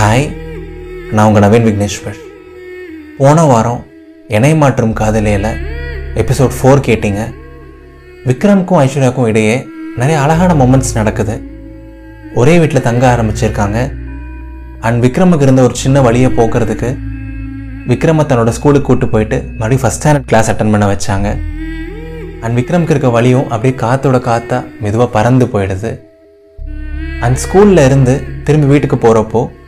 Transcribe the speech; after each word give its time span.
Hi 0.00 0.26
நான் 1.12 1.26
உங்கள் 1.28 1.42
நவீன் 1.42 1.66
விக்னேஸ்வர் 1.66 2.18
போன 3.18 3.42
வாரம் 3.50 3.80
இணை 4.28 4.50
மாற்றும் 4.60 4.94
காதலியில் 5.00 5.48
எபிசோட் 6.20 6.54
ஃபோர் 6.58 6.80
கேட்டிங்க. 6.86 7.22
விக்ரம்க்கும் 8.28 8.80
ஐஸ்வர்யாவுக்கும் 8.84 9.26
இடையே 9.26 9.66
நிறைய 9.96 10.20
அழகான 10.20 10.54
மொமெண்ட்ஸ் 10.60 10.94
நடக்குது. 10.94 11.34
ஒரே 12.34 12.58
வீட்டில் 12.58 12.84
தங்க 12.88 13.04
ஆரம்பிச்சிருக்காங்க. 13.14 13.78
அண்ட் 14.80 15.04
விக்ரமுக்கு 15.04 15.46
இருந்த 15.48 15.62
ஒரு 15.62 15.76
சின்ன 15.82 16.00
வழியை 16.00 16.30
போக்குறதுக்கு 16.38 16.90
விக்ரமை 17.92 18.26
தன்னோட 18.32 18.48
ஸ்கூலுக்கு 18.48 18.88
கூட்டு 18.88 19.08
போயிட்டு 19.08 19.42
மறுபடியும் 19.58 19.84
ஃபஸ்ட் 19.84 20.00
ஸ்டாண்டர்ட் 20.00 20.28
கிளாஸ் 20.32 20.50
அட்டன் 20.50 20.74
பண்ண 20.76 20.90
வச்சாங்க. 20.94 21.36
அண்ட் 22.40 22.58
விக்ரம்க்கு 22.58 22.94
இருக்க 22.96 23.10
வழியும் 23.18 23.48
அப்படியே 23.50 23.76
காத்தோட 23.86 24.20
காத்தா 24.30 24.64
மெதுவாக 24.80 25.10
பறந்து 25.10 25.46
போயிடுது. 25.46 25.94
அண்ட் 27.20 27.38
ஸ்கூல்ல 27.46 27.84
இருந்து 27.84 28.24
திரும்பி 28.44 28.66
வீட்டுக்கு 28.66 28.96
போகிறப்போ 28.96 29.58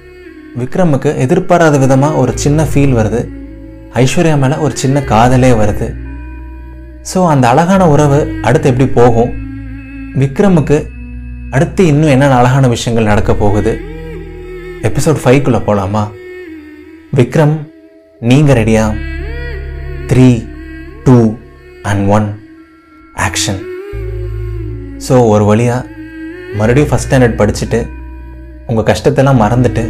விக்ரமுக்கு 0.61 1.11
எதிர்பாராத 1.25 1.77
விதமாக 1.83 2.21
ஒரு 2.23 2.33
சின்ன 2.43 2.67
ஃபீல் 2.71 2.97
வருது. 2.99 3.21
ஐஸ்வர்யா 4.03 4.35
மேலே 4.43 4.57
ஒரு 4.65 4.75
சின்ன 4.83 5.01
காதலே 5.13 5.51
வருது. 5.61 5.89
ஸோ 7.11 7.19
அந்த 7.33 7.45
அழகான 7.53 7.83
உறவு 7.95 8.19
அடுத்து 8.49 8.69
எப்படி 8.71 8.87
போகும்? 8.99 9.31
விக்ரமுக்கு 10.23 10.79
அடுத்து 11.57 11.83
இன்னும் 11.93 12.13
என்னென்ன 12.15 12.39
அழகான 12.41 12.69
விஷயங்கள் 12.75 13.11
நடக்க 13.11 13.33
போகுது? 13.43 13.73
எபிசோட் 14.89 15.23
ஃபைவ்க்குள்ளே 15.23 15.61
போகலாமா 15.69 16.05
விக்ரம் 17.19 17.57
நீங்கள் 18.31 18.59
ரெடியா 18.61 18.85
three 20.11 20.29
two 21.07 21.19
and 21.91 22.05
one 22.17 22.29
action 23.27 23.61
so 25.07 25.15
ஒரு 25.33 25.45
வழியாக 25.51 25.89
மறுபடியும் 26.59 26.91
ஃபஸ்ட் 26.91 27.09
ஸ்டாண்டர்ட் 27.09 27.39
படிச்சுட்டு 27.41 27.81
உங்கள் 28.71 28.89
கஷ்டத்தெல்லாம் 28.91 29.43
மறந்துட்டு 29.45 29.85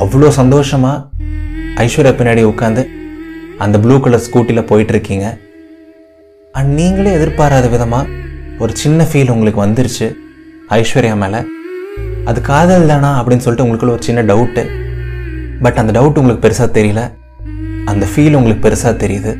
அவ்வளோ 0.00 0.28
சந்தோஷமாக 0.38 0.98
ஐஸ்வர்யா 1.84 2.12
பின்னாடி 2.18 2.42
உட்காந்து 2.50 2.82
அந்த 3.64 3.76
ப்ளூ 3.84 3.96
கலர் 4.04 4.22
ஸ்கூட்டியில் 4.26 4.68
போயிட்டுருக்கீங்க. 4.70 5.26
அண்ட் 6.58 6.70
நீங்களே 6.78 7.10
எதிர்பாராத 7.18 7.66
விதமாக 7.74 8.08
ஒரு 8.62 8.72
சின்ன 8.82 9.06
ஃபீல் 9.08 9.32
உங்களுக்கு 9.34 9.60
வந்துருச்சு 9.64 10.06
ஐஸ்வர்யா 10.78 11.16
மேலே. 11.22 11.40
அது 12.30 12.40
காதல் 12.50 12.90
தானா 12.92 13.10
அப்படின்னு 13.20 13.44
சொல்லிட்டு 13.44 13.64
உங்களுக்குள்ள 13.64 13.94
ஒரு 13.96 14.06
சின்ன 14.08 14.22
டவுட்டு 14.30 14.62
பட் 15.64 15.80
அந்த 15.82 15.92
டவுட் 15.98 16.20
உங்களுக்கு 16.20 16.44
பெருசாக 16.46 16.68
தெரியல. 16.78 17.02
அந்த 17.92 18.06
ஃபீல் 18.12 18.38
உங்களுக்கு 18.38 18.64
பெருசாக 18.66 18.94
தெரியுது. 19.02 19.34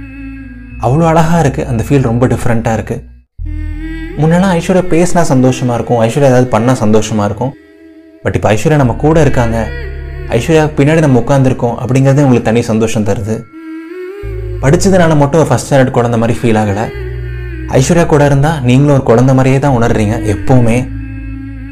அவ்வளோ 0.87 1.07
அழகாக 1.13 1.41
இருக்குது 1.45 1.69
அந்த 1.73 1.85
ஃபீல் 1.87 2.09
ரொம்ப 2.11 2.27
டிஃப்ரெண்ட்டாக 2.35 2.79
இருக்குது 2.79 3.01
முன்னெல்லாம் 4.21 4.55
ஐஸ்வர்யா 4.59 4.85
பேசினா 4.95 5.25
சந்தோஷமாக 5.33 5.79
இருக்கும். 5.79 6.01
ஐஸ்வர்யா 6.07 6.31
ஏதாவது 6.33 6.49
பண்ணால் 6.57 6.81
சந்தோஷமாக 6.85 7.29
இருக்கும். 7.31 7.53
பட் 8.25 8.37
இப்போ 8.39 8.51
ஐஸ்வர்யா 8.55 8.81
நம்ம 8.83 8.97
கூட 9.07 9.21
இருக்காங்க. 9.27 9.59
ஐஸ்வர்யா 10.35 10.65
பின்னாடி 10.77 11.01
நம்ம 11.05 11.21
உட்காந்துருக்கோம் 11.23 11.77
அப்படிங்கிறது 11.83 12.25
உங்களுக்கு 12.27 12.49
தனி 12.49 12.61
சந்தோஷம் 12.69 13.07
தருது. 13.09 13.35
படித்ததுனால 14.63 15.17
மட்டும் 15.23 15.41
ஒரு 15.43 15.49
ஃபஸ்ட் 15.51 15.67
ஸ்டாண்டர்ட் 15.69 15.97
குழந்த 15.97 16.19
மாதிரி 16.23 16.35
ஃபீல் 16.41 16.59
ஆகலை. 16.61 16.85
ஐஸ்வர்யா 17.79 18.05
கூட 18.13 18.23
இருந்தால் 18.31 18.59
நீங்களும் 18.69 18.95
ஒரு 18.97 19.05
குழந்த 19.11 19.33
மாதிரியே 19.39 19.59
தான் 19.65 19.77
உணர்றீங்க 19.79 20.17
எப்போவுமே. 20.35 20.77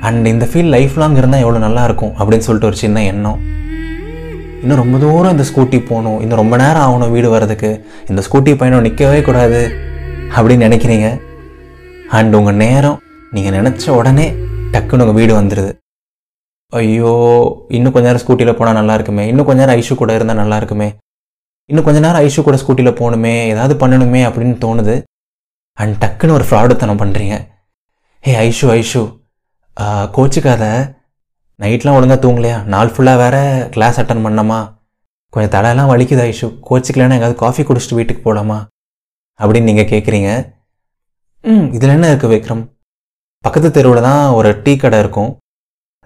அண்ட் 0.08 0.26
இந்த 0.32 0.44
ஃபீல் 0.50 0.70
லைஃப் 0.76 0.98
லாங் 1.02 1.16
இருந்தால் 1.20 1.42
எவ்வளோ 1.44 1.60
நல்லாயிருக்கும் 1.66 2.12
அப்படின்னு 2.18 2.46
சொல்லிட்டு 2.48 2.70
ஒரு 2.70 2.78
சின்ன 2.82 3.04
எண்ணம். 3.12 3.40
இன்னும் 4.62 4.80
ரொம்ப 4.82 4.98
தூரம் 5.04 5.34
இந்த 5.36 5.44
ஸ்கூட்டி 5.50 5.78
போகணும் 5.90 6.20
இன்னும் 6.22 6.40
ரொம்ப 6.42 6.56
நேரம் 6.62 6.84
ஆகணும் 6.86 7.12
வீடு 7.16 7.28
வர்றதுக்கு. 7.36 7.70
இந்த 8.10 8.22
ஸ்கூட்டி 8.26 8.54
பயணம் 8.62 8.86
நிற்கவே 8.86 9.20
கூடாது 9.28 9.60
அப்படின்னு 10.36 10.66
நினைக்கிறீங்க. 10.68 11.08
அண்ட் 12.18 12.34
உங்கள் 12.40 12.60
நேரம் 12.64 12.98
நீங்கள் 13.36 13.56
நினச்ச 13.58 13.88
உடனே 14.00 14.26
டக்குன்னு 14.74 15.04
உங்கள் 15.06 15.20
வீடு 15.20 15.34
வந்துடுது 15.40 15.72
ஐயோ 16.78 17.12
இன்னும் 17.76 17.92
கொஞ்ச 17.94 18.06
நேரம் 18.08 18.22
ஸ்கூட்டியில் 18.22 18.56
போனால் 18.58 18.78
நல்லா 18.80 18.94
இருக்குமே. 18.98 19.24
இன்னும் 19.30 19.46
கொஞ்ச 19.48 19.60
நேரம் 19.62 19.78
ஐஷு 19.80 19.94
கூட 20.00 20.10
இருந்தால் 20.16 20.40
நல்லா 20.42 20.56
இருக்குமே. 20.60 20.88
இன்னும் 21.70 21.86
கொஞ்ச 21.86 21.98
நேரம் 22.04 22.22
ஐஷு 22.26 22.40
கூட 22.48 22.56
ஸ்கூட்டியில் 22.62 22.98
போகணுமே 23.00 23.34
ஏதாவது 23.52 23.74
பண்ணணுமே 23.82 24.20
அப்படின்னு 24.28 24.54
தோணுது. 24.64 24.94
அண்ட் 25.82 25.94
டக்குன்னு 26.02 26.36
ஒரு 26.38 26.46
ஃப்ராடுத்தனம் 26.48 27.00
பண்ணுறீங்க 27.02 27.36
ஹே 28.26 28.32
ஐஷு 28.46 28.66
ஐஷு. 28.78 29.02
கோச்சுக்காத. 30.16 30.64
நைட்லாம் 31.62 31.96
ஒழுங்காக 31.98 32.20
தூங்கலையா? 32.24 32.58
நாள் 32.74 32.92
ஃபுல்லாக 32.94 33.20
வேற 33.22 33.36
கிளாஸ் 33.74 33.98
அட்டன் 34.02 34.24
பண்ணமா 34.26 34.60
கொஞ்சம் 35.34 35.52
தலையெல்லாம் 35.54 35.90
வலிக்குது 35.92 36.22
ஐஷு. 36.30 36.48
கோச்சிக்கலன்னா 36.68 37.16
எங்கேயாவது 37.16 37.42
காஃபி 37.44 37.62
குடிச்சிட்டு 37.68 37.98
வீட்டுக்கு 37.98 38.22
போகலாமா 38.26 38.58
அப்படின்னு 39.40 39.68
நீங்கள் 39.70 39.90
கேட்குறீங்க 39.92 40.30
ம் 41.50 41.68
இதில் 41.76 41.94
என்ன 41.96 42.08
இருக்குது 42.12 42.32
விக்ரம்? 42.32 42.64
பக்கத்து 43.44 43.68
தெருவில் 43.76 44.06
தான் 44.08 44.22
ஒரு 44.38 44.48
டீ 44.64 44.72
கடை 44.80 44.98
இருக்கும். 45.02 45.30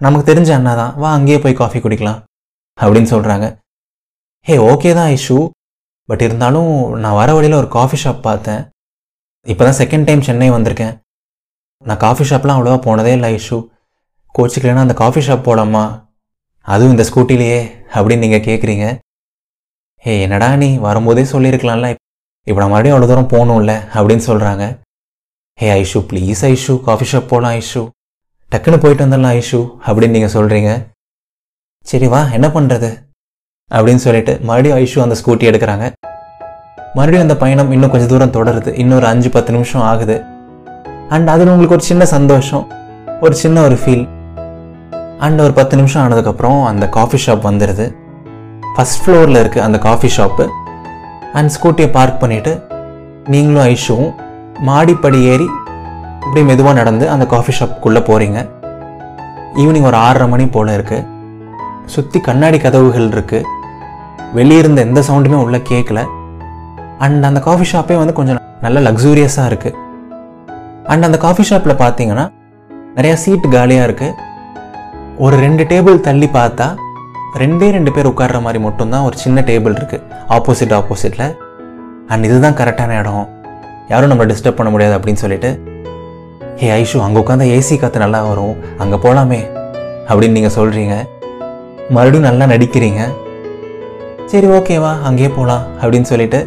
நமக்கு 0.03 0.29
தெரிஞ்ச 0.29 0.49
அண்ணா 0.55 0.71
தான் 0.79 0.93
வா 1.01 1.09
அங்கேயே 1.17 1.37
போய் 1.43 1.59
காஃபி 1.59 1.79
குடிக்கலாம். 1.83 2.19
அப்படின்னு 2.77 3.09
சொல்கிறாங்க 3.11 3.45
ஹே 4.47 4.55
ஓகே 4.71 4.89
தான் 4.97 5.09
ஐஷு. 5.17 5.37
பட் 6.09 6.23
இருந்தாலும் 6.25 6.71
நான் 7.03 7.17
வர 7.19 7.29
வழியில் 7.35 7.59
ஒரு 7.59 7.69
காஃபி 7.75 7.97
ஷாப் 8.01 8.19
பார்த்தேன். 8.27 8.61
இப்போ 9.45 9.63
தான் 9.67 9.77
செகண்ட் 9.79 10.07
டைம் 10.07 10.25
சென்னை 10.27 10.49
வந்திருக்கேன். 10.55 10.93
நான் 11.85 12.01
காஃபி 12.03 12.23
ஷாப்லாம் 12.29 12.57
அவ்வளோவா 12.57 12.79
போனதே 12.87 13.13
இல்லை 13.17 13.29
ஐஷு. 13.37 13.57
கோச்சிக்கலன்னா 14.35 14.85
அந்த 14.85 14.97
காஃபி 15.03 15.21
ஷாப் 15.27 15.47
போகலாமா 15.47 15.83
அதுவும் 16.73 16.93
இந்த 16.95 17.03
ஸ்கூட்டிலேயே 17.09 17.59
அப்படின்னு 17.95 18.23
நீங்கள் 18.25 18.45
கேட்குறீங்க 18.47 18.85
ஏ 20.05 20.13
என்னடா 20.25 20.47
நீ? 20.61 20.69
வரும்போதே 20.85 21.23
சொல்லியிருக்கலாம்ல. 21.33 21.87
இப்போ 22.47 22.59
நான் 22.61 22.73
மறுபடியும் 22.73 22.95
அவ்வளோ 22.95 23.09
தூரம் 23.11 23.33
போகணும்ல 23.33 23.73
அப்படின்னு 23.97 24.23
சொல்கிறாங்க 24.29 24.63
hey 25.59 25.67
Aishu 25.81 25.99
please 26.09 26.41
Aishu. 26.53 26.73
Coffee 26.87 27.05
shop 27.11 27.31
போகலாம் 27.31 27.55
ஐஷு. 27.61 27.83
டக்குன்னு 28.51 28.77
போயிட்டு 28.83 29.03
வந்துடலாம் 29.05 29.35
ஐஷு. 29.39 29.59
அப்படின்னு 29.85 30.15
நீங்கள் 30.15 30.33
சொல்கிறீங்க 30.33 30.71
சரி 31.85 32.07
வா 32.07 32.19
என்ன 32.37 32.47
பண்ணுறது 32.47 32.89
அப்படின்னு 33.71 34.01
சொல்லிட்டு 34.05 34.33
மறுபடியும் 34.47 34.77
ஐஷு 34.77 34.99
அந்த 35.05 35.15
ஸ்கூட்டி 35.21 35.45
எடுக்கிறாங்க. 35.49 35.85
மறுபடியும் 36.93 37.25
அந்த 37.25 37.37
பயணம் 37.37 37.71
இன்னும் 37.71 37.91
கொஞ்சம் 37.93 38.11
தூரம் 38.13 38.35
தொடருது. 38.37 38.71
இன்னொரு 38.83 39.05
அஞ்சு 39.05 39.29
பத்து 39.29 39.51
நிமிஷம் 39.51 39.81
ஆகுது. 39.81 40.17
அண்ட் 41.09 41.27
அதில் 41.33 41.47
உங்களுக்கு 41.47 41.77
ஒரு 41.77 41.85
சின்ன 41.91 42.05
சந்தோஷம் 42.05 42.63
ஒரு 43.21 43.35
சின்ன 43.35 43.61
ஒரு 43.61 43.75
ஃபீல் 43.81 44.05
அண்ட் 45.19 45.39
ஒரு 45.39 45.53
பத்து 45.53 45.75
நிமிஷம் 45.75 46.03
ஆனதுக்கப்புறம் 46.05 46.65
அந்த 46.65 46.85
காஃபி 46.89 47.17
ஷாப் 47.25 47.45
வந்துடுது 47.49 47.85
ஃபஸ்ட் 48.75 49.01
ஃப்ளோரில் 49.03 49.41
இருக்குது 49.43 49.65
அந்த 49.67 49.77
காஃபி 49.77 50.09
ஷாப்பு 50.17 50.45
அண்ட் 51.33 51.51
ஸ்கூட்டியை 51.55 51.91
பார்க் 51.91 52.21
பண்ணிவிட்டு 52.23 52.53
நீங்களும் 53.25 53.75
ஐஷுவும் 53.75 54.11
மாடிப்படி 54.61 55.21
ஏறி 55.23 55.47
இப்படி 56.25 56.43
மெதுவாக 56.43 56.73
நடந்து 56.73 57.05
அந்த 57.09 57.25
காஃபி 57.25 57.53
ஷாப்புக்குள்ளே 57.59 58.01
போகிறீங்க 58.01 58.39
ஈவினிங் 59.55 59.87
ஒரு 59.89 59.97
ஆறரை 59.97 60.27
மணி 60.27 60.45
போல் 60.47 60.71
இருக்குது 60.73 61.05
சுற்றி 61.85 62.19
கண்ணாடி 62.21 62.57
கதவுகள் 62.57 63.09
இருக்குது 63.09 63.49
வெளியே 64.33 64.59
இருந்த 64.59 64.81
எந்த 64.81 64.99
சவுண்டுமே 65.01 65.37
உள்ளே 65.43 65.59
கேட்கல 65.69 65.99
அண்ட் 66.99 67.25
அந்த 67.25 67.39
காஃபி 67.39 67.65
ஷாப்பே 67.71 67.97
வந்து 67.97 68.13
கொஞ்சம் 68.13 68.41
நல்ல 68.61 68.79
லக்ஸூரியஸாக 68.79 69.49
இருக்குது 69.49 69.77
அண்ட் 70.87 71.03
அந்த 71.03 71.17
காஃபி 71.17 71.43
ஷாப்பில் 71.43 71.81
பார்த்தீங்கன்னா 71.81 72.25
நிறையா 72.95 73.13
சீட் 73.13 73.47
காலியாக 73.49 73.87
இருக்குது 73.87 74.17
ஒரு 75.19 75.35
ரெண்டு 75.37 75.63
டேபிள் 75.63 76.01
தள்ளி 76.01 76.27
பார்த்தா 76.33 76.67
ரெண்டே 77.37 77.69
ரெண்டு 77.71 77.91
பேர் 77.91 78.09
உட்கார்ற 78.09 78.41
மாதிரி 78.41 78.59
மட்டும்தான் 78.59 79.03
ஒரு 79.03 79.17
சின்ன 79.17 79.41
டேபிள் 79.41 79.75
இருக்குது 79.75 80.03
ஆப்போசிட் 80.29 80.73
ஆப்போசிட்டில் 80.73 81.27
அண்ட் 82.09 82.25
இதுதான் 82.25 82.57
கரெக்டான 82.59 82.99
இடம். 82.99 83.25
யாரும் 83.89 84.09
நம்ம 84.09 84.25
டிஸ்டர்ப் 84.25 84.55
பண்ண 84.55 84.71
முடியாது 84.71 84.97
அப்படின்னு 84.97 85.21
சொல்லிட்டு 85.21 85.49
ஏ 86.63 86.67
ஐஷு 86.81 86.97
அங்கே 87.05 87.19
உட்காந்தா 87.21 87.45
ஏசி 87.55 87.75
காற்று 87.79 87.99
நல்லா 88.03 88.19
வரும். 88.27 88.55
அங்கே 88.81 88.97
போகலாமே 89.05 89.39
அப்படின்னு 90.09 90.35
நீங்கள் 90.37 90.53
சொல்கிறீங்க 90.57 90.95
மறுபடியும் 91.95 92.27
நல்லா 92.27 92.45
நடிக்கிறீங்க. 92.51 93.01
சரி 94.31 94.47
ஓகேவா 94.57 94.91
அங்கேயே 95.07 95.29
போகலாம் 95.37 95.65
அப்படின்னு 95.81 96.09
சொல்லிட்டு 96.11 96.39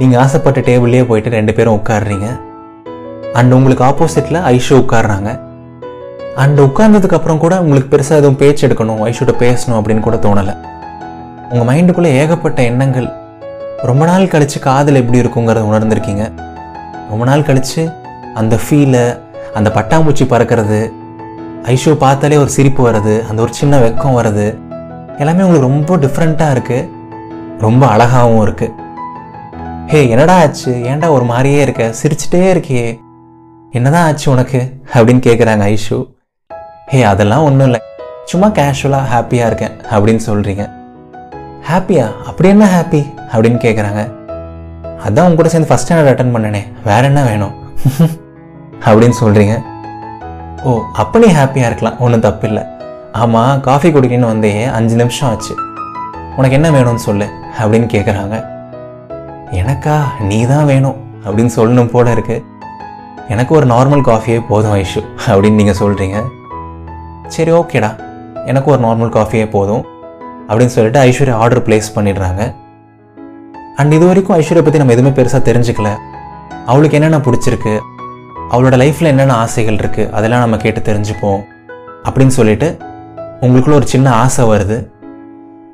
நீங்கள் 0.00 0.20
ஆசைப்பட்ட 0.22 0.60
டேபிள்லேயே 0.68 1.04
போயிட்டு 1.10 1.30
ரெண்டு 1.36 1.52
பேரும் 1.58 1.76
உட்காடுறீங்க 1.78 2.26
அண்ட் 3.38 3.54
உங்களுக்கு 3.58 3.84
ஆப்போசிட்டில் 3.90 4.40
ஐஷு 4.56 4.72
உட்காடுறாங்க 4.82 5.30
அண்ட் 6.42 6.60
உட்கார்ந்ததுக்கப்புறம் 6.66 7.40
கூட 7.44 7.54
உங்களுக்கு 7.64 7.92
பெருசாக 7.94 8.20
எதுவும் 8.20 8.40
பேச்சு 8.42 8.64
எடுக்கணும் 8.68 9.00
ஐஷுட்ட 9.08 9.36
பேசணும் 9.44 9.78
அப்படின்னு 9.78 10.04
கூட 10.08 10.18
தோணலை. 10.26 10.54
உங்கள் 11.52 11.68
மைண்டுக்குள்ளே 11.70 12.10
ஏகப்பட்ட 12.20 12.60
எண்ணங்கள். 12.70 13.08
ரொம்ப 13.88 14.02
நாள் 14.10 14.30
கழித்து 14.34 14.58
காதல் 14.68 15.00
எப்படி 15.02 15.20
இருக்குங்கிறத 15.22 15.64
உணர்ந்திருக்கீங்க. 15.70 16.24
ரொம்ப 17.10 17.24
நாள் 17.30 17.48
கழித்து 17.48 17.82
அந்த 18.34 18.58
ஃபீலை 18.64 19.20
அந்த 19.54 19.70
பட்டாம்பூச்சி 19.74 20.24
பறக்கிறது 20.24 20.92
ஐஷோ 21.62 21.94
பார்த்தாலே 21.94 22.36
ஒரு 22.36 22.48
சிரிப்பு 22.48 22.90
வருது 22.90 23.28
அந்த 23.28 23.42
ஒரு 23.42 23.54
சின்ன 23.54 23.78
வெக்கம் 23.78 24.16
வருது. 24.18 24.58
எல்லாமே 25.18 25.42
உங்களுக்கு 25.42 25.68
ரொம்ப 25.68 25.96
டிஃப்ரெண்ட்டாக 25.96 26.54
இருக்குது 26.56 26.88
ரொம்ப 27.58 27.86
அழகாகவும் 27.86 28.48
இருக்குது 28.48 28.74
ஹே 29.86 30.08
என்னடா 30.08 30.40
ஆச்சு? 30.40 30.72
ஏன்டா 30.72 31.08
ஒரு 31.08 31.24
மாதிரியே 31.24 31.62
இருக்க? 31.62 31.94
சிரிச்சிட்டே 32.02 32.42
இருக்கியே. 32.54 33.00
என்னதான் 33.70 34.04
ஆச்சு 34.04 34.30
உனக்கு? 34.30 34.72
அப்படின்னு 34.92 35.22
கேட்குறாங்க 35.26 35.76
ஐஷு. 35.76 36.10
ஹே 36.86 37.02
அதெல்லாம் 37.02 37.42
ஒன்றும் 37.42 37.64
இல்லை. 37.64 37.80
சும்மா 38.24 38.48
கேஷுவலாக 38.48 39.10
ஹாப்பியாக 39.12 39.46
இருக்கேன் 39.46 39.76
அப்படின்னு 39.90 40.20
சொல்கிறீங்க 40.26 40.70
ஹாப்பியா 41.70 42.22
அப்படி 42.24 42.48
என்ன 42.48 42.66
ஹாப்பி 42.66 43.06
அப்படின்னு 43.32 43.58
கேட்குறாங்க 43.66 44.12
அதான் 45.06 45.28
உங்க 45.28 45.34
கூட 45.34 45.48
சேர்ந்து 45.48 45.74
ஃபஸ்ட் 45.74 45.88
ஸ்டாண்டர்ட் 45.88 46.10
அட்டன் 46.12 46.34
பண்ணனே. 46.36 46.62
வேற 46.84 47.02
என்ன 47.02 47.22
வேணும்? 47.22 47.54
அப்படின்னு 48.88 49.16
சொல்கிறீங்க 49.22 49.54
ஓ 50.68 50.70
அப்போ 51.02 51.16
நீ 51.22 51.28
ஹாப்பியாக 51.38 51.68
இருக்கலாம். 51.70 51.98
ஒன்றும் 52.04 52.24
தப்பு 52.26 52.46
இல்லை 52.48 52.62
ஆமாம் 53.22 53.60
காஃபி 53.66 53.88
குடிக்கணும்னு 53.94 54.32
வந்தே 54.32 54.50
அஞ்சு 54.78 54.94
நிமிஷம் 55.00 55.28
ஆச்சு. 55.30 55.54
உனக்கு 56.38 56.56
என்ன 56.58 56.68
வேணும்னு 56.76 57.02
சொல்லு 57.06 57.26
அப்படின்னு 57.60 57.86
கேட்குறாங்க 57.94 58.36
எனக்கா? 59.60 59.96
நீ 60.28 60.38
தான் 60.52 60.68
வேணும் 60.72 60.98
அப்படின்னு 61.24 61.52
சொல்லணும் 61.56 61.90
போல 61.94 62.10
இருக்கு. 62.16 62.36
எனக்கு 63.34 63.52
ஒரு 63.58 63.66
நார்மல் 63.72 64.04
காஃபியே 64.10 64.38
போதும் 64.50 64.74
ஐஷு 64.82 65.02
அப்படின்னு 65.30 65.60
நீங்கள் 65.60 65.80
சொல்கிறீங்க 65.80 66.18
சரி 67.34 67.52
ஓகேடா 67.60 67.90
எனக்கு 68.50 68.68
ஒரு 68.74 68.80
நார்மல் 68.86 69.12
காஃபியே 69.16 69.46
போதும் 69.56 69.82
அப்படின்னு 70.48 70.74
சொல்லிட்டு 70.76 71.00
ஐஸ்வர்யா 71.08 71.36
ஆர்டர் 71.42 71.64
ப்ளேஸ் 71.66 71.94
பண்ணிடுறாங்க. 71.96 72.42
அண்ட் 73.80 73.92
இது 73.96 74.04
வரைக்கும் 74.10 74.36
ஐஸ்வர்யா 74.38 74.64
பற்றி 74.66 74.82
நம்ம 74.82 74.94
எதுவுமே 74.96 75.12
பெருசாக 75.18 75.42
தெரிஞ்சுக்கல. 75.48 75.90
அவளுக்கு 76.70 76.96
என்னென்ன 76.98 77.18
பிடிச்சிருக்கு? 77.26 77.74
அவளோட 78.50 78.76
லைஃப்பில் 78.82 79.10
என்னென்ன 79.12 79.34
ஆசைகள் 79.34 79.74
இருக்குது 79.74 80.10
அதெல்லாம் 80.10 80.40
நம்ம 80.40 80.56
கேட்டு 80.56 80.80
தெரிஞ்சுப்போம் 80.80 81.40
அப்படின்னு 82.04 82.34
சொல்லிட்டு 82.38 82.76
உங்களுக்குள்ள 83.40 83.72
ஒரு 83.72 83.86
சின்ன 83.86 84.12
ஆசை 84.12 84.44
வருது. 84.44 84.78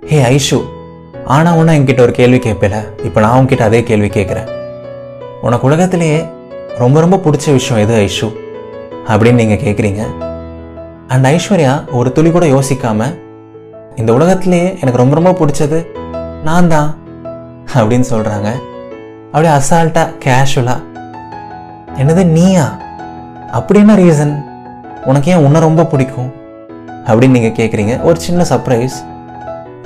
ஹே 0.07 0.19
ஐஷு 0.35 0.59
ஆனால் 1.25 1.57
ஒன்றா 1.57 1.73
என்கிட்ட 1.73 2.01
ஒரு 2.01 2.13
கேள்வி 2.13 2.39
கேட்பல? 2.39 3.05
இப்போ 3.05 3.21
நான் 3.21 3.31
உங்ககிட்ட 3.31 3.65
அதே 3.65 3.83
கேள்வி 3.83 4.09
கேட்குறேன். 4.09 4.49
உனக்கு 5.43 5.67
உலகத்திலேயே 5.67 6.27
ரொம்ப 6.79 7.01
ரொம்ப 7.01 7.17
பிடிச்ச 7.17 7.53
விஷயம் 7.53 7.89
எது 7.89 7.95
ஐஷு? 8.07 8.29
அப்படின்னு 9.07 9.41
நீங்கள் 9.41 9.63
கேட்குறீங்க. 9.65 10.03
அண்ட் 11.09 11.27
ஐஸ்வர்யா 11.27 11.93
ஒரு 11.93 12.13
துளி 12.13 12.31
கூட 12.31 12.47
யோசிக்காம 12.47 13.19
இந்த 13.97 14.13
உலகத்திலேயே 14.13 14.69
எனக்கு 14.81 14.97
ரொம்ப 14.97 15.15
ரொம்ப 15.15 15.33
பிடிச்சது 15.41 15.87
நான் 16.45 16.69
தான் 16.69 16.99
அப்படின்னு 17.75 18.07
சொல்கிறாங்க 18.11 18.49
அப்படியே 19.27 19.55
அசால்ட்டாக 19.55 20.15
கேஷுவலாக 20.25 20.96
என்னது 21.99 22.25
நீயா? 22.25 22.79
அப்படி 23.53 23.79
என்ன 23.79 23.95
ரீசன் 23.95 24.45
உனக்கு 25.05 25.31
ஏன் 25.31 25.45
உன்னை 25.45 25.61
ரொம்ப 25.61 25.85
பிடிக்கும்? 25.85 26.33
அப்படின்னு 27.05 27.31
நீங்கள் 27.31 27.67
கேட்குறீங்க 27.67 28.03
ஒரு 28.03 28.21
சின்ன 28.21 28.45
சர்ப்ரைஸ் 28.51 28.91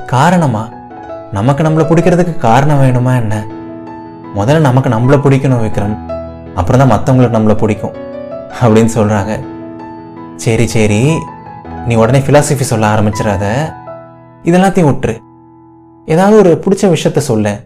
காரணமா? 0.06 0.68
நமக்கு 1.32 1.62
நம்மளை 1.62 1.66
பிடிக்கிறதுக்கு 1.66 2.38
காரணம் 2.38 2.82
வேணுமா 2.82 3.16
என்ன? 3.16 3.44
முதல்ல 4.36 4.58
நமக்கு 4.58 4.90
நம்மளை 4.90 5.20
பிடிக்கணும் 5.20 5.64
விக்ரம். 5.64 5.96
அப்புறம் 6.54 6.88
தான் 6.88 6.90
மற்றவங்களுக்கு 6.90 7.38
நம்மளை 7.38 7.54
பிடிக்கும். 7.54 7.94
அப்படின்னு 8.60 8.88
சொல்கிறாங்க 8.94 9.40
சரி 10.36 10.66
சரி. 10.66 11.18
நீ 11.86 11.94
உடனே 11.94 12.18
ஃபிலாசபி 12.18 12.40
சொல்ல 12.40 12.94
ஆரம்பிச்சிடாத. 12.94 13.72
இதெல்லாத்தையும் 14.42 14.88
விட்டுரு. 14.88 15.18
ஏதாவது 16.06 16.36
ஒரு 16.36 16.62
பிடிச்ச 16.64 16.84
விஷயத்த 16.84 17.18
சொல்ல. 17.18 17.58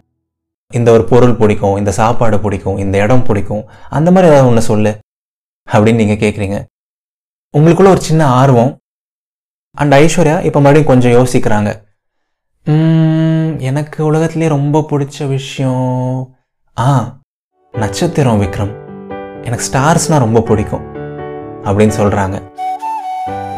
இந்த 0.73 0.91
ஒரு 0.91 1.03
பொருள் 1.03 1.35
பிடிக்கும் 1.35 1.77
இந்த 1.77 1.91
சாப்பாடு 1.91 2.39
பிடிக்கும் 2.39 2.77
இந்த 2.77 2.97
இடம் 2.97 3.23
பிடிக்கும் 3.23 3.69
அந்த 3.89 4.11
மாதிரி 4.11 4.31
ஏதாவது 4.31 4.49
ஒன்று 4.49 4.61
சொல்லு 4.61 4.99
அப்படின்னு 5.71 5.95
நீங்கள் 5.95 6.21
கேட்குறீங்க 6.23 6.63
உங்களுக்குள்ள 7.57 7.87
ஒரு 7.87 8.01
சின்ன 8.01 8.25
ஆர்வம். 8.25 8.77
அண்ட் 9.71 9.93
ஐஸ்வர்யா 9.93 10.43
இப்போ 10.43 10.61
மறுபடியும் 10.61 10.85
கொஞ்சம் 10.85 11.11
யோசிக்கிறாங்க. 11.11 11.83
எனக்கு 13.59 14.05
உலகத்திலே 14.05 14.47
ரொம்ப 14.47 14.85
பிடிச்ச 14.89 15.27
விஷயம். 15.27 16.35
ஆ 16.79 17.17
நட்சத்திரம் 17.71 18.41
விக்ரம். 18.41 18.73
எனக்கு 19.43 19.65
ஸ்டார்ஸ்னால் 19.71 20.19
ரொம்ப 20.19 20.41
பிடிக்கும். 20.41 20.93
அப்படின்னு 21.63 21.93
சொல்கிறாங்க 21.99 22.41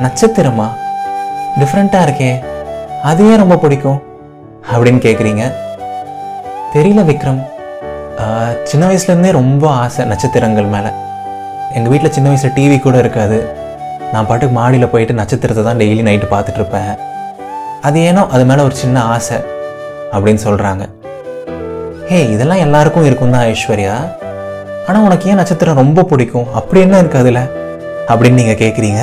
நட்சத்திரமா? 0.03 0.67
டிஃப்ரெண்ட்டாக 1.59 2.05
இருக்கே. 2.07 2.31
அது 3.01 3.31
ஏன் 3.31 3.37
ரொம்ப 3.37 3.57
பிடிக்கும்? 3.57 4.01
அப்படின்னு 4.71 5.01
கேட்குறீங்க 5.07 5.65
தெரியல 6.73 7.01
விக்ரம். 7.09 7.41
சின்ன 8.69 8.83
வயசுலேருந்தே 8.89 9.31
ரொம்ப 9.39 9.63
ஆசை 9.83 10.03
நட்சத்திரங்கள் 10.11 10.67
மேலே. 10.73 10.91
எங்கள் 11.77 11.91
வீட்டில் 11.91 12.13
சின்ன 12.15 12.27
வயசில் 12.31 12.53
டிவி 12.57 12.77
கூட 12.85 12.97
இருக்காது. 13.03 13.37
நான் 14.13 14.27
பாட்டுக்கு 14.29 14.55
மாடியில் 14.57 14.91
போயிட்டு 14.93 15.13
நட்சத்திரத்தை 15.19 15.63
தான் 15.67 15.79
டெய்லி 15.81 16.03
நைட்டு 16.07 16.27
பார்த்துட்ருப்பேன். 16.33 16.93
அது 17.87 17.97
ஏனோ 18.09 18.21
அது 18.35 18.43
மேலே 18.49 18.61
ஒரு 18.67 18.75
சின்ன 18.83 19.03
ஆசை 19.15 19.37
அப்படின்னு 20.13 20.41
சொல்கிறாங்க 20.47 20.83
ஹே 22.09 22.19
இதெல்லாம் 22.33 22.63
எல்லாருக்கும் 22.65 23.07
இருக்கும் 23.07 23.33
தான் 23.35 23.45
ஐஸ்வர்யா. 23.51 23.95
ஆனால் 24.87 25.05
உனக்கு 25.07 25.29
ஏன் 25.31 25.39
நட்சத்திரம் 25.41 25.79
ரொம்ப 25.83 26.05
பிடிக்கும்? 26.11 26.47
அப்படி 26.59 26.79
என்ன 26.85 26.99
இருக்கு 27.01 27.21
அதில்? 27.23 27.43
அப்படின்னு 28.11 28.39
நீங்கள் 28.41 28.61
கேட்குறீங்க 28.63 29.01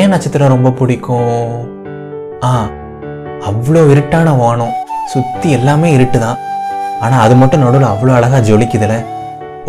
ஏன் 0.00 0.12
நட்சத்திரம் 0.14 0.54
ரொம்ப 0.54 0.70
பிடிக்கும்? 0.80 1.30
ஆ 2.48 2.50
அவ்வளோ 3.48 3.82
இருட்டான 3.92 4.28
வானம். 4.40 4.74
சுற்றி 5.12 5.48
எல்லாமே 5.58 5.88
இருட்டு 5.96 6.18
தான் 6.24 6.38
ஆனால் 7.04 7.22
அது 7.24 7.34
மட்டும் 7.40 7.62
நடுவில் 7.64 7.92
அவ்வளோ 7.92 8.12
அழகாக 8.18 8.42
ஜொலிக்குதுல. 8.48 8.94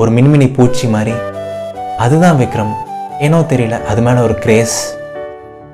ஒரு 0.02 0.10
மின்மினி 0.16 0.48
பூச்சி 0.58 0.86
மாதிரி. 0.96 1.14
அதுதான் 2.04 2.40
விக்ரம். 2.42 2.74
ஏனோ 3.26 3.40
தெரியல 3.52 3.78
அது 3.92 4.02
மேலே 4.06 4.20
ஒரு 4.28 4.36
கிரேஸ் 4.44 4.78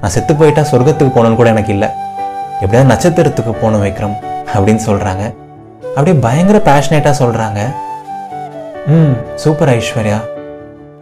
நான் 0.01 0.13
செத்து 0.15 0.33
போயிட்டா 0.39 0.63
சொர்க்கத்துக்கு 0.71 1.11
போகணுன்னு 1.15 1.39
கூட 1.41 1.49
எனக்கு 1.55 1.73
இல்லை. 1.75 1.89
எப்படியாவது 2.61 2.91
நட்சத்திரத்துக்கு 2.94 3.53
போகணும் 3.61 3.85
விக்ரம் 3.88 4.17
அப்படின்னு 4.53 4.83
சொல்கிறாங்க 4.88 5.23
அப்படியே 5.95 6.15
பயங்கர 6.25 6.57
பேஷனேட்டாக 6.69 7.15
சொல்கிறாங்க 7.21 7.59
ம் 8.95 9.15
சூப்பர் 9.44 9.71
ஐஸ்வர்யா. 9.77 10.19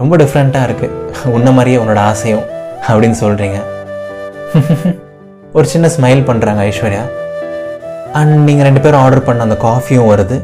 ரொம்ப 0.02 0.14
டிஃப்ரெண்ட்டாக 0.22 0.68
இருக்குது 0.68 1.34
உன்ன 1.38 1.50
மாதிரியே 1.58 1.80
உன்னோட 1.84 2.00
ஆசையும் 2.12 2.46
அப்படின்னு 2.90 3.20
சொல்கிறீங்க 3.24 3.60
ஒரு 5.58 5.68
சின்ன 5.72 5.88
ஸ்மைல் 5.94 6.22
பண்ணுறாங்க 6.28 6.62
ஐஸ்வர்யா. 6.70 7.04
அண்ட் 8.20 8.34
நீங்கள் 8.48 8.66
ரெண்டு 8.68 8.82
பேரும் 8.84 9.02
ஆர்டர் 9.04 9.22
பண்ண 9.28 9.44
அந்த 9.46 9.58
காஃபியும் 9.66 10.08
வருது. 10.12 10.38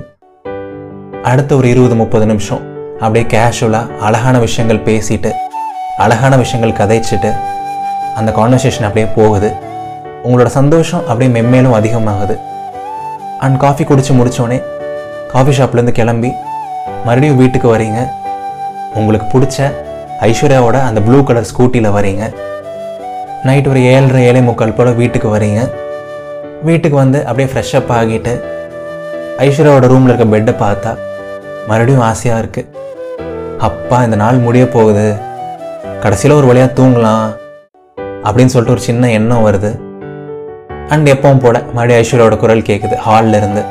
அடுத்த 1.30 1.52
ஒரு 1.60 1.68
இருபது 1.72 1.96
முப்பது 2.02 2.25
நிமிஷம் 2.30 2.62
அப்படியே 3.04 3.24
கேஷுவலாக 3.34 3.98
அழகான 4.08 4.40
விஷயங்கள் 4.46 4.80
பேசிட்டு 4.86 5.31
அழகான 6.04 6.38
விஷயங்கள் 6.44 6.78
கதைச்சிட்டு 6.80 7.31
அந்த 8.19 8.30
கான்வர்சேஷன் 8.38 8.88
அப்படியே 8.90 9.08
போகுது. 9.18 9.50
உங்களோட 10.28 10.52
சந்தோஷம் 10.60 11.04
அப்படியே 11.08 11.31
மென்மேலும் 11.38 11.75
அதிகமாகுது. 11.80 12.38
அண்ட் 13.46 13.60
காஃபி 13.66 13.86
குடிச்சு 13.90 14.16
முடித்தோடனே 14.19 14.60
காஃபி 15.34 15.56
ஷாப்லேருந்து 15.60 15.96
கிளம்பி 16.00 16.31
மறுபடியும் 17.08 17.42
வீட்டுக்கு 17.42 17.69
வரீங்க. 17.75 18.00
உங்களுக்கு 19.02 19.28
பிடிச்ச 19.34 19.68
ஐஸ்வர்யாவோட 20.30 20.80
அந்த 20.92 21.02
ப்ளூ 21.10 21.19
கலர் 21.31 21.50
ஸ்கூட்டியில் 21.52 21.96
வரீங்க. 22.00 22.24
நைட் 23.48 23.68
ஒரு 23.70 23.80
ஏழரை 23.92 24.20
ஏழை 24.30 24.42
முக்கால் 24.48 24.74
போல் 24.78 24.98
வீட்டுக்கு 25.00 25.30
வரீங்க. 25.36 25.62
வீட்டுக்கு 26.68 26.98
வந்து 27.02 27.20
அப்படியே 27.30 27.48
ஃப்ரெஷ்அப் 27.52 27.90
ஆகிட்டு 28.00 28.34
ஐஸ்வர்யாவோட 29.46 29.88
ரூமில் 29.92 30.12
இருக்க 30.12 30.26
பெட்டை 30.34 30.54
பார்த்தா 30.62 30.92
மறுபடியும் 31.70 32.04
ஆசையாக 32.10 32.42
இருக்குது 32.44 32.70
அப்பா 33.68 33.98
இந்த 34.08 34.20
நாள் 34.24 34.44
முடிய 34.46 34.66
போகுது. 34.76 35.08
கடைசியில் 36.04 36.38
ஒரு 36.38 36.50
வழியாக 36.52 36.76
தூங்கலாம் 36.80 37.26
அப்படின்னு 38.28 38.54
சொல்லிட்டு 38.54 38.76
ஒரு 38.78 38.86
சின்ன 38.90 39.12
எண்ணம் 39.18 39.46
வருது. 39.48 39.72
அண்ட் 40.94 41.12
எப்பவும் 41.15 41.44
போல 41.46 41.58
மறுபடியும் 41.75 42.01
ஐஸ்வர்யாவோட 42.01 42.38
குரல் 42.46 42.68
கேட்குது 42.70 42.96
ஹாலில் 43.08 43.39
இருந்து. 43.42 43.63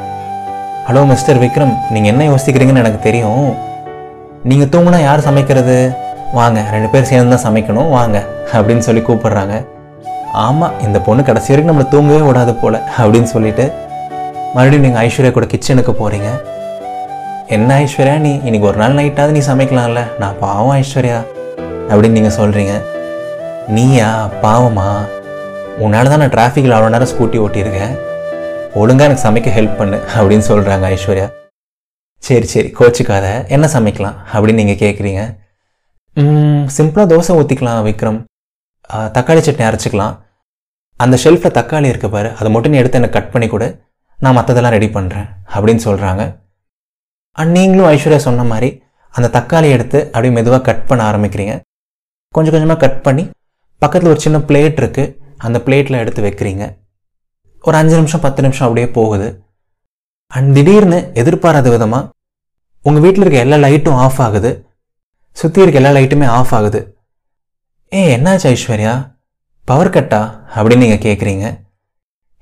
ஹலோ 0.88 1.02
மிஸ்டர் 1.14 1.42
விக்ரம் 1.46 1.74
நீங்கள் 1.94 2.12
என்ன 2.12 2.22
யோசிக்கிறீங்கன்னு 2.32 2.84
எனக்கு 2.84 3.06
தெரியும். 3.08 3.48
நீங்கள் 4.50 4.72
தூங்கினா 4.74 5.00
யார் 5.08 5.26
சமைக்கிறது? 5.30 5.78
வாங்க 6.38 6.58
ரெண்டு 6.72 6.88
பேர் 6.92 7.08
சேர்ந்து 7.10 7.32
தான் 7.34 7.44
சமைக்கணும் 7.44 7.92
வாங்க 7.96 8.16
அப்படின்னு 8.56 8.84
சொல்லி 8.86 9.02
கூப்பிடுறாங்க. 9.06 9.54
ஆமாம் 10.44 10.74
இந்த 10.86 10.98
பொண்ணு 11.06 11.22
கடைசி 11.28 11.50
வரைக்கும் 11.52 11.70
நம்மளை 11.72 11.86
தூங்கவே 11.94 12.20
விடாது 12.26 12.52
போல் 12.60 12.78
அப்படின்னு 13.00 13.30
சொல்லிட்டு 13.34 13.64
மறுபடியும் 14.54 14.84
நீங்கள் 14.86 15.02
ஐஸ்வர்யா 15.06 15.32
கூட 15.36 15.46
கிச்சனுக்கு 15.52 15.92
போகிறீங்க 16.00 16.28
என்ன 17.56 17.78
ஐஸ்வர்யா 17.84 18.14
நீ 18.26 18.32
இன்னைக்கு 18.46 18.68
ஒரு 18.70 18.78
நாள் 18.82 18.96
நைட்டாவது 18.98 19.34
நீ 19.36 19.42
சமைக்கலாம்ல? 19.48 20.02
நான் 20.22 20.38
பாவம் 20.44 20.74
ஐஸ்வர்யா 20.82 21.18
அப்படின்னு 21.90 22.18
நீங்கள் 22.18 22.36
சொல்கிறீங்க 22.38 22.74
நீயா 23.76 24.10
பாவமா? 24.44 24.88
உன்னால 25.84 26.10
தான் 26.12 26.22
நான் 26.24 26.34
டிராஃபிக்கில் 26.36 26.76
அவ்வளோ 26.76 26.92
நேரம் 26.94 27.12
ஸ்கூட்டி 27.12 27.38
ஓட்டியிருக்கேன் 27.44 27.94
ஒழுங்காக 28.80 29.08
எனக்கு 29.08 29.26
சமைக்க 29.26 29.50
ஹெல்ப் 29.58 29.78
பண்ணு 29.80 29.98
அப்படின்னு 30.16 30.46
சொல்கிறாங்க 30.50 30.86
ஐஸ்வர்யா. 30.96 31.28
சரி 32.22 32.48
சரி 32.54 32.68
கோச்சிக்காத 32.78 33.26
என்ன 33.56 33.66
சமைக்கலாம் 33.76 34.18
அப்படின்னு 34.32 34.60
நீங்கள் 34.62 34.82
கேட்குறீங்க 34.82 35.22
சிம்பிளாக 36.76 37.06
தோசை 37.12 37.32
ஊற்றிக்கலாம் 37.40 37.86
விக்ரம். 37.88 38.18
தக்காளி 39.16 39.40
சட்னி 39.46 39.64
அரைச்சிக்கலாம். 39.68 40.14
அந்த 41.00 41.16
ஷெல்ஃபில் 41.24 41.56
தக்காளி 41.58 41.88
இருக்கு 41.92 42.08
பாரு 42.14 42.30
அதை 42.38 42.48
மட்டும் 42.54 42.72
நீ 42.72 42.78
எடுத்து 42.80 42.98
எனக்கு 43.00 43.16
கட் 43.16 43.32
பண்ணி 43.34 43.48
கொடு. 43.52 43.68
நான் 44.24 44.36
மற்றதெல்லாம் 44.38 44.74
ரெடி 44.76 44.88
பண்ணுறேன் 44.96 45.28
அப்படின்னு 45.54 45.82
சொல்கிறாங்க 45.88 46.22
அண்ட் 47.38 47.52
நீங்களும் 47.58 47.90
ஐஸ்வர்யா 47.92 48.20
சொன்ன 48.28 48.44
மாதிரி 48.52 48.70
அந்த 49.14 49.28
தக்காளி 49.36 49.68
எடுத்து 49.76 49.98
அப்படியே 50.12 50.32
மெதுவாக 50.38 50.62
கட் 50.68 50.84
பண்ண 50.88 51.02
ஆரம்பிக்கிறீங்க. 51.10 51.54
கொஞ்சம் 52.34 52.54
கொஞ்சமாக 52.54 52.80
கட் 52.84 53.00
பண்ணி 53.06 53.24
பக்கத்தில் 53.82 54.12
ஒரு 54.12 54.20
சின்ன 54.24 54.38
பிளேட் 54.48 54.80
இருக்குது 54.82 55.12
அந்த 55.46 55.58
பிளேட்டில் 55.66 56.00
எடுத்து 56.02 56.20
வைக்கிறீங்க. 56.26 56.64
ஒரு 57.64 57.76
அஞ்சு 57.80 57.94
நிமிஷம் 58.00 58.24
பத்து 58.24 58.40
நிமிஷம் 58.44 58.66
அப்படியே 58.66 58.88
போகுது. 58.98 59.28
அண்ட் 60.36 60.50
திடீர்னு 60.56 60.98
எதிர்பாராத 61.20 61.70
விதமாக 61.74 62.08
உங்கள் 62.84 63.04
வீட்டில் 63.04 63.24
இருக்க 63.24 63.44
எல்லா 63.46 63.56
லைட்டும் 63.64 63.98
ஆஃப் 64.04 64.20
ஆகுது. 64.26 64.50
சுற்றி 65.36 65.62
இருக்க 65.62 65.80
எல்லா 65.80 65.92
லைட்டுமே 65.96 66.26
ஆஃப் 66.38 66.52
ஆகுது. 66.58 66.80
ஏ 67.92 68.00
என்னாச்சு 68.16 68.46
ஐஸ்வர்யா? 68.52 68.94
பவர் 69.68 69.94
கட்டா 69.94 70.20
அப்படின்னு 70.54 70.84
நீங்கள் 70.84 71.04
கேட்குறீங்க 71.06 71.46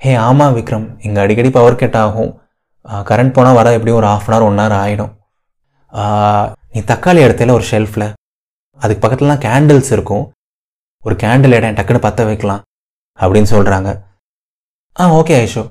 ஹே 0.01 0.11
ஆமாம் 0.27 0.57
விக்ரம். 0.57 0.87
இங்கே 1.07 1.21
அடிக்கடி 1.23 1.51
பவர் 1.57 1.81
கட் 1.81 1.99
ஆகும். 2.05 2.31
கரண்ட் 3.09 3.35
போனால் 3.37 3.57
வர 3.59 3.73
எப்படியும் 3.77 4.01
ஒரு 4.01 4.09
half 4.13 4.27
an 4.29 4.35
hour 4.35 4.47
one 4.49 4.61
hour 4.63 4.77
ஆகிடும் 4.83 5.13
நீ 6.75 6.81
தக்காளி 6.91 7.21
இடத்துல 7.27 7.55
ஒரு 7.59 7.65
ஷெல்ஃபில் 7.71 8.07
அதுக்கு 8.81 9.03
பக்கத்துலலாம் 9.03 9.43
கேண்டில்ஸ் 9.47 9.91
இருக்கும். 9.97 10.25
ஒரு 11.05 11.15
கேண்டில் 11.23 11.57
இடம் 11.59 11.77
டக்குன்னு 11.79 12.05
பற்ற 12.07 12.25
வைக்கலாம். 12.31 12.63
அப்படின்னு 13.19 13.51
சொல்கிறாங்க 13.55 13.91
ஆ 15.01 15.05
ஓகே 15.19 15.35
ஐஷோ. 15.45 15.63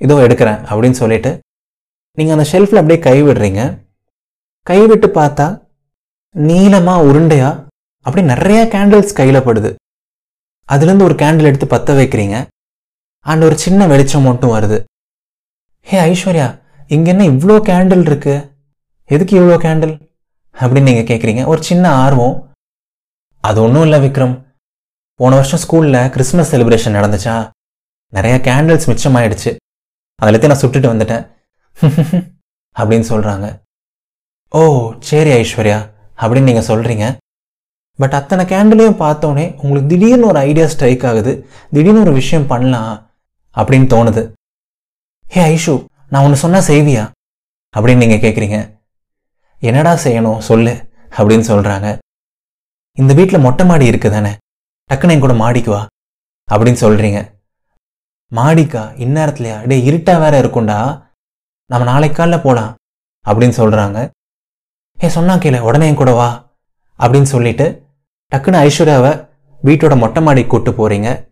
இதோ 0.00 0.14
எடுக்கிறேன் 0.26 0.60
அப்படின்னு 0.68 0.98
சொல்லிட்டு 1.02 1.30
நீங்கள் 2.18 2.36
அந்த 2.36 2.46
ஷெல்ஃபில் 2.52 2.80
அப்படியே 2.80 3.00
கை 3.06 3.16
விடுறீங்க. 3.22 3.62
கைவிட்டு 4.66 5.08
பார்த்தா 5.18 5.46
நீளமாக 6.34 7.02
உருண்டையா? 7.02 7.66
அப்படியே 8.00 8.34
நிறைய 8.34 8.68
கேண்டில்ஸ் 8.72 9.12
கையில் 9.12 9.40
படுது. 9.40 9.74
அதுலேருந்து 10.68 11.02
ஒரு 11.02 11.14
கேண்டில் 11.14 11.42
எடுத்து 11.42 11.66
பற்ற 11.66 11.94
வைக்கிறீங்க. 11.94 12.46
அண்ட் 13.20 13.42
ஒரு 13.42 13.58
சின்ன 13.58 13.86
வெளிச்சம் 13.86 14.22
மட்டும் 14.22 14.50
வருது. 14.50 14.84
ஹே 15.80 16.00
ஐஸ்வர்யா 16.00 16.60
இங்கே 16.88 17.10
என்ன 17.10 17.24
இவ்வளோ 17.24 17.56
கேண்டில் 17.58 18.00
இருக்கு? 18.00 18.52
எதுக்கு 19.04 19.40
இவ்வளோ 19.40 19.64
கேண்டில் 19.64 20.10
அப்படின்னு 20.54 20.82
நீங்கள் 20.82 21.16
கேட்குறீங்க 21.16 21.46
ஒரு 21.46 21.62
சின்ன 21.62 21.90
ஆர்வம். 21.90 22.52
அது 23.40 23.62
ஒன்றும் 23.62 23.82
இல்லை 23.82 24.00
விக்ரம். 24.00 24.42
போன 25.14 25.34
வருஷம் 25.34 25.60
ஸ்கூலில் 25.60 26.10
கிறிஸ்மஸ் 26.10 26.56
செலிப்ரேஷன் 26.56 26.92
நடந்துச்சா? 26.92 27.50
நிறையா 28.12 28.36
கேண்டில்ஸ் 28.48 28.88
மிச்சமாயிடுச்சு. 28.90 29.56
அதில் 30.14 30.50
நான் 30.50 30.58
சுட்டுட்டு 30.58 30.90
வந்துட்டேன். 30.92 31.32
அப்படின்னு 32.78 33.06
சொல்கிறாங்க 33.12 33.60
ஓ 34.50 34.92
சரி 35.00 35.30
ஐஸ்வர்யா. 35.30 35.93
அப்படின்னு 36.22 36.48
நீங்கள் 36.50 36.68
சொல்கிறீங்க 36.70 37.06
பட் 37.98 38.14
அத்தனை 38.18 38.44
கேண்டிலையும் 38.52 39.00
பார்த்தோன்னே 39.02 39.44
உங்களுக்கு 39.62 39.90
திடீர்னு 39.92 40.28
ஒரு 40.30 40.38
ஐடியா 40.48 40.66
ஸ்ட்ரைக் 40.72 41.04
ஆகுது. 41.10 41.32
திடீர்னு 41.74 42.04
ஒரு 42.04 42.12
விஷயம் 42.20 42.46
பண்ணலாம் 42.52 42.94
அப்படின்னு 43.56 43.86
தோணுது. 43.94 44.22
ஹே 45.34 45.42
ஐஷு 45.52 45.74
நான் 46.12 46.24
ஒன்று 46.26 46.42
சொன்னால் 46.44 46.68
செய்வியா? 46.70 47.04
அப்படின்னு 47.74 48.02
நீங்கள் 48.02 48.22
கேட்குறீங்க 48.24 48.58
என்னடா 49.68 49.92
செய்யணும்? 50.04 50.40
சொல்லு 50.48 50.74
அப்படின்னு 51.18 51.46
சொல்கிறாங்க 51.50 51.88
இந்த 52.98 53.12
வீட்டில் 53.18 53.44
மொட்டை 53.46 53.64
மாடி 53.66 53.90
இருக்குது 53.90 54.14
தானே 54.16 54.32
டக்குன்னு 54.90 55.14
என் 55.16 55.24
கூட 55.24 55.34
மாடிக்கு 55.42 55.70
வா 55.70 55.82
அப்படின்னு 56.48 56.80
சொல்கிறீங்க 56.84 57.20
மாடிக்கா? 58.32 58.82
இந்நேரத்துலையா? 59.04 59.56
டே 59.70 59.76
இருட்டா 59.90 60.14
வேற 60.24 60.34
இருக்கும்டா. 60.42 60.78
நம்ம 61.70 61.84
நாளைக்கு 61.90 62.16
காலைல 62.18 62.36
போகலாம் 62.44 62.72
அப்படின்னு 63.26 63.56
சொல்கிறாங்க 63.60 63.98
ஏ 65.02 65.08
சொன்னா 65.08 65.34
கேளு 65.36 65.58
உடனே 65.60 65.94
கூட 65.94 66.12
வா 66.18 66.28
அப்படின்னு 66.98 67.22
சொல்லிட்டு 67.22 67.66
டக்குன்னு 68.32 68.60
ஐஸ்வர்யாவை 68.66 69.12
வீட்டோட 69.64 69.98
மொட்டை 69.98 70.22
மாடிக்கு 70.22 70.50
கூட்டு 70.52 70.70
போகிறீங்க 70.70 71.30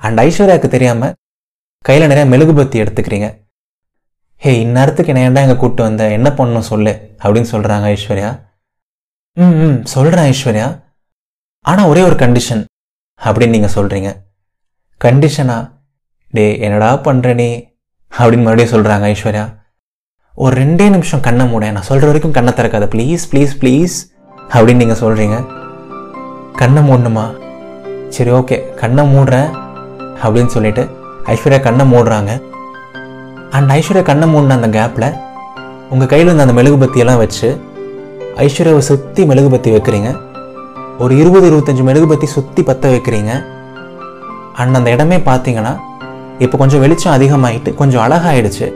அண்ட் 0.00 0.20
ஐஸ்வர்யாவுக்கு 0.20 0.68
தெரியாமல் 0.68 1.14
கையில் 1.84 2.06
நிறைய 2.06 2.24
மெழுகுபத்தி 2.32 2.76
எடுத்துக்கிறீங்க. 2.82 3.28
ஹே 4.36 4.64
இந்நேரத்துக்கு 4.64 5.06
என்ன 5.06 5.22
ஏன்டா 5.28 5.42
இங்கே 5.44 5.56
கூப்பிட்டு 5.56 5.82
வந்த? 5.82 6.10
என்ன 6.10 6.28
பண்ணணும் 6.28 6.68
சொல்லு 6.70 6.92
அப்படின்னு 7.22 7.50
சொல்கிறாங்க 7.52 7.86
ஐஸ்வர்யா. 7.94 8.30
ம் 9.32 9.56
ம் 9.64 9.84
சொல்கிறேன் 9.84 10.32
ஐஸ்வர்யா. 10.32 10.66
ஆனால் 11.60 11.86
ஒரே 11.86 12.02
ஒரு 12.02 12.14
கண்டிஷன் 12.14 12.64
அப்படின்னு 13.20 13.48
நீங்கள் 13.48 13.74
சொல்கிறீங்க 13.76 14.10
கண்டிஷனா 15.00 15.56
டே 16.32 16.58
என்னடா 16.58 16.96
பண்ணுற 16.96 17.34
நீ? 17.34 17.48
அப்படின்னு 18.12 18.46
மறுபடியும் 18.46 18.74
சொல்கிறாங்க 18.74 19.04
ஐஸ்வர்யா. 19.14 19.44
ஒரு 20.42 20.54
ரெண்டே 20.60 20.84
நிமிஷம் 20.94 21.22
கண்ணை 21.24 21.44
மூட 21.50 21.68
நான் 21.76 21.86
சொல்கிற 21.88 22.06
வரைக்கும் 22.08 22.34
கண்ணை 22.34 22.52
திறக்காத. 22.58 22.86
ப்ளீஸ் 22.92 23.22
ப்ளீஸ் 23.30 23.52
ப்ளீஸ் 23.60 23.94
அப்படின்னு 24.54 24.80
நீங்கள் 24.82 25.00
சொல்கிறீங்க 25.00 25.36
கண்ணை 26.60 26.82
மூடணுமா? 26.88 27.24
சரி 28.16 28.30
ஓகே 28.36 28.56
கண்ணை 28.82 29.04
மூடுறேன் 29.14 29.48
அப்படின்னு 30.22 30.54
சொல்லிட்டு 30.56 30.82
ஐஸ்வர்யா 31.34 31.60
கண்ணை 31.66 31.86
மூடுறாங்க. 31.94 32.30
அண்ட் 33.56 33.70
ஐஸ்வர்யா 33.78 34.04
கண்ணை 34.10 34.28
மூடின 34.34 34.56
அந்த 34.60 34.70
கேப்பில் 34.78 35.08
உங்கள் 35.92 36.12
கையில் 36.14 36.30
இருந்த 36.30 36.46
அந்த 36.46 36.56
மெழுகுபத்தியெல்லாம் 36.60 37.22
வச்சு 37.24 37.48
ஐஸ்வர்யாவை 38.46 38.82
சுற்றி 38.90 39.24
மெழுகுபத்தி 39.30 39.72
வைக்கிறீங்க. 39.76 40.10
ஒரு 41.04 41.14
இருபது 41.22 41.46
இருபத்தஞ்சி 41.50 41.86
மெழுகுபத்தி 41.90 42.28
சுற்றி 42.38 42.64
பற்ற 42.68 42.88
வைக்கிறீங்க. 42.96 43.32
அண்ட் 44.60 44.78
அந்த 44.80 44.90
இடமே 44.96 45.18
பார்த்தீங்கன்னா 45.30 45.74
இப்போ 46.46 46.58
கொஞ்சம் 46.58 46.84
வெளிச்சம் 46.86 47.16
அதிகமாகிட்டு 47.18 47.72
கொஞ்சம் 47.80 48.04
அழகாயிடுச்சு. 48.08 48.68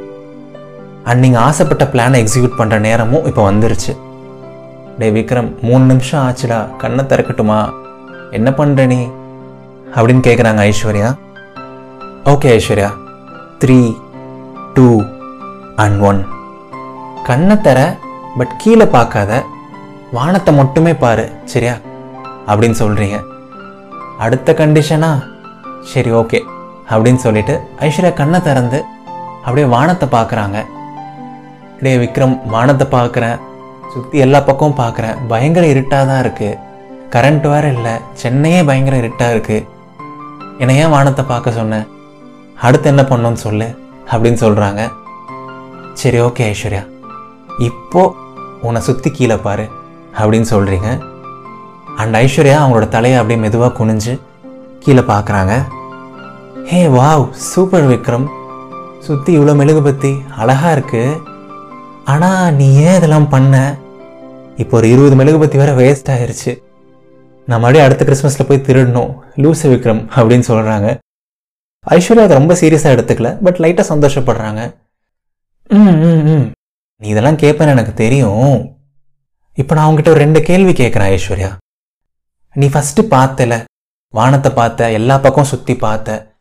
அண்ட் 1.05 1.21
நீங்கள் 1.21 1.43
ஆசைப்பட்ட 1.43 1.85
பிளானை 1.85 2.21
எக்ஸிக்யூட் 2.23 2.59
பண்ணுற 2.59 2.79
நேரமும் 2.79 3.25
இப்போ 3.25 3.51
வந்துருச்சு. 3.51 3.93
டே 4.99 5.11
விக்ரம் 5.11 5.61
மூணு 5.61 5.85
நிமிஷம் 5.85 6.23
ஆச்சுடா 6.29 6.77
கண்ணை 6.77 7.05
திறக்கட்டுமா? 7.05 7.73
என்ன 8.31 8.51
பண்ணுற 8.51 8.87
நீ? 8.87 9.01
அப்படின்னு 9.95 10.23
கேட்குறாங்க 10.27 10.61
Aishwarya. 10.69 11.09
Okay 12.25 12.49
Aishwarya. 12.59 12.91
Three 13.65 13.97
two 14.75 15.03
and 15.77 16.01
one 16.01 16.27
கண்ணை 17.25 17.61
தர 17.61 17.97
பட் 18.39 18.55
கீழே 18.59 18.87
பார்க்காத. 18.87 19.45
வானத்தை 20.13 20.55
மட்டுமே 20.55 20.95
பாரு 20.95 21.33
சரியா? 21.45 21.75
அப்படின்னு 22.47 22.77
சொல்கிறீங்க 22.83 23.19
அடுத்த 24.19 24.53
கண்டிஷனா 24.53 25.11
சரி 25.85 26.11
ஓகே 26.13 26.41
அப்படின்னு 26.91 27.23
சொல்லிட்டு 27.27 27.61
ஐஸ்வர்யா 27.81 28.13
கண்ணை 28.13 28.41
திறந்து 28.41 28.85
அப்படியே 29.41 29.67
வானத்தை 29.67 30.09
பார்க்குறாங்க. 30.09 30.59
டே 31.85 31.93
விக்ரம் 32.03 32.35
வானத்தை 32.55 32.87
பார்க்குறேன். 32.97 33.39
சுற்றி 33.93 34.19
எல்லா 34.25 34.41
பக்கமும் 34.49 34.81
பார்க்குறேன். 34.83 35.17
பயங்கர 35.31 35.65
இருட்டாக 35.73 36.05
தான் 36.11 36.23
இருக்குது 36.25 36.59
கரண்ட் 37.15 37.47
வேறு 37.53 37.71
இல்லை. 37.77 37.95
சென்னையே 38.21 38.61
பயங்கர 38.69 38.97
இருட்டாக 39.03 39.35
இருக்குது 39.35 39.67
என்னை 40.63 40.75
ஏன் 40.83 40.95
வானத்தை 40.97 41.23
பார்க்க 41.31 41.59
சொன்னேன் 41.61 41.87
அடுத்து 42.67 42.89
என்ன 42.93 43.03
பண்ணணும்னு 43.11 43.41
சொல்லு 43.47 43.69
அப்படின்னு 44.13 44.39
சொல்கிறாங்க 44.45 44.83
சரி 46.01 46.19
ஓகே 46.27 46.45
ஐஸ்வர்யா. 46.53 46.83
இப்போ 47.69 48.03
உன்னை 48.67 48.81
சுற்றி 48.89 49.11
கீழே 49.17 49.37
பாரு 49.47 49.67
அப்படின்னு 50.21 50.49
சொல்கிறீங்க 50.55 50.89
அண்ட் 52.03 52.17
ஐஸ்வர்யா 52.23 52.57
அவங்களோட 52.61 52.87
தலையை 52.95 53.17
அப்படியே 53.21 53.41
மெதுவாக 53.45 53.77
குனிஞ்சு 53.79 54.15
கீழே 54.85 55.03
பார்க்குறாங்க. 55.11 55.55
Hey 56.71 56.81
wow 56.99 57.27
super 57.51 57.87
Vikram. 57.93 58.27
சுற்றி 59.07 59.31
இவ்வளோ 59.39 59.55
மெழுகுபத்தி 59.61 60.13
அழகாக 60.43 60.75
இருக்குது 60.77 61.21
ஆனால் 62.05 62.55
நீ 62.55 62.75
ஏன் 62.75 62.97
இதெல்லாம் 62.97 63.29
பண்ண? 63.29 63.77
இப்போ 64.57 64.77
ஒரு 64.77 64.91
இருபது 64.91 65.17
மெழுகுபத்தி 65.17 65.57
வேற 65.57 65.73
வேஸ்ட் 65.73 66.11
ஆயிடுச்சு 66.11 66.63
நான் 67.49 67.61
மறுபடியும் 67.61 67.87
அடுத்த 67.87 68.03
கிறிஸ்மஸில் 68.05 68.47
போய் 68.49 68.67
திருடணும். 68.67 69.13
லூசு 69.37 69.67
விக்ரம் 69.73 70.03
அப்படின்னு 70.17 70.49
சொல்கிறாங்க 70.49 71.01
ஐஸ்வர்யா 71.87 72.23
அதை 72.23 72.37
ரொம்ப 72.37 72.55
சீரியஸாக 72.55 72.95
எடுத்துக்கல 72.97 73.43
பட் 73.43 73.59
லைட்டாக 73.59 73.87
சந்தோஷப்படுறாங்க. 73.93 74.61
ம் 75.71 75.97
ம் 76.09 76.23
ம். 76.27 76.53
நீ 76.97 77.09
இதெல்லாம் 77.09 77.37
கேட்பேன்னு 77.37 77.69
எனக்கு 77.69 77.95
தெரியும். 77.95 78.73
இப்போ 79.55 79.75
நான் 79.75 79.85
உங்ககிட்ட 79.85 80.11
ஒரு 80.11 80.21
ரெண்டு 80.21 80.43
கேள்வி 80.43 80.73
கேட்குறேன் 80.73 81.19
ஐஸ்வர்யா. 81.19 81.57
நீ 82.57 82.67
ஃபஸ்ட்டு 82.67 83.03
பார்த்தல 83.11 83.65
வானத்தை 84.09 84.53
பார்த்த 84.53 84.91
எல்லா 84.91 85.19
பக்கம் 85.19 85.45
சுற்றி 85.45 85.77
பார்த்த. 85.77 86.37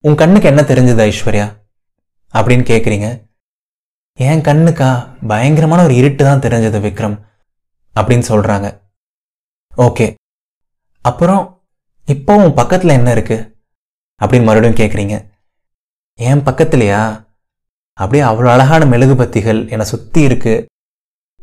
உன் 0.00 0.14
கண்ணுக்கு 0.14 0.48
என்ன 0.48 0.62
தெரிஞ்சது 0.62 1.12
ஐஸ்வர்யா? 1.12 1.46
அப்படின்னு 2.34 2.64
கேட்குறீங்க 2.72 3.08
என் 4.18 4.42
கண்ணுக்கா 4.42 4.88
பயங்கரமான 5.26 5.82
ஒரு 5.82 5.94
இருட்டு 5.94 6.24
தான் 6.24 6.42
தெரிஞ்சது 6.42 6.80
விக்ரம் 6.80 7.16
அப்படின்னு 7.96 8.26
சொல்கிறாங்க 8.28 8.66
ஓகே. 9.72 10.06
அப்புறம் 11.04 11.42
இப்போ 12.08 12.36
உன் 12.36 12.54
பக்கத்தில் 12.54 12.90
என்ன 12.90 13.10
இருக்கு? 13.10 13.38
அப்படின்னு 14.20 14.44
மறுபடியும் 14.44 14.80
கேட்குறீங்க 14.80 15.14
என் 16.18 16.44
பக்கத்துலையா? 16.44 17.00
அப்படியே 17.98 18.24
அவ்வளோ 18.24 18.48
அழகான 18.52 18.84
மெழுகுபத்திகள் 18.84 19.68
என்னை 19.68 19.86
சுற்றி 19.86 20.20
இருக்கு. 20.22 20.54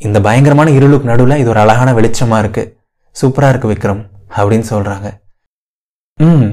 இந்த 0.02 0.20
பயங்கரமான 0.22 0.70
இருளுக்கு 0.72 1.08
நடுவில் 1.08 1.40
இது 1.40 1.50
ஒரு 1.50 1.60
அழகான 1.60 1.94
வெளிச்சமாக 1.94 2.42
இருக்குது 2.44 2.72
சூப்பராக 3.16 3.52
இருக்குது 3.54 3.74
விக்ரம் 3.74 4.02
அப்படின்னு 4.38 4.68
சொல்கிறாங்க 4.74 5.08
ம். 6.18 6.50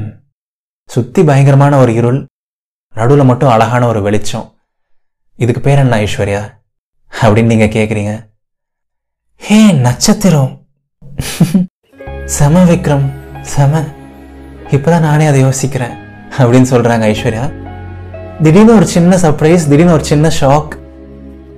சுற்றி 0.91 1.23
பயங்கரமான 1.25 1.77
ஒரு 1.79 1.95
இருள் 1.95 2.21
நடுவில் 2.95 3.25
மட்டும் 3.25 3.51
அழகான 3.51 3.87
ஒரு 3.87 4.01
வெளிச்சம். 4.03 4.47
இதுக்கு 5.39 5.61
பேர் 5.61 5.79
என்ன 5.79 5.97
ஐஸ்வர்யா? 6.05 6.41
அப்படின்னு 7.11 7.53
நீங்கள் 7.53 7.75
கேட்குறீங்க 7.75 8.13
ஹே 9.41 9.59
நட்சத்திரம்? 9.73 10.53
செம 12.37 12.63
விக்ரம் 12.71 13.07
செம. 13.53 13.83
இப்போதான் 14.71 15.07
நானே 15.09 15.27
அதை 15.27 15.45
யோசிக்கிறேன் 15.45 15.95
அப்படின்னு 16.39 16.71
சொல்கிறாங்க 16.73 17.05
ஐஸ்வர்யா. 17.13 17.45
திடீர்னு 18.43 18.75
ஒரு 18.75 18.87
சின்ன 18.87 19.17
சர்ப்ரைஸ் 19.17 19.69
திடீர்னு 19.69 19.93
ஒரு 19.93 20.05
சின்ன 20.05 20.33
ஷாக் 20.41 20.75